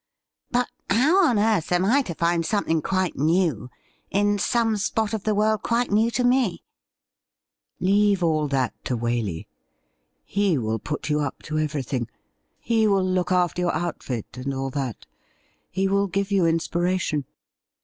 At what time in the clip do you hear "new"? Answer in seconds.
3.17-3.69, 5.91-6.09